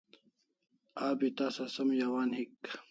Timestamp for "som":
1.73-1.89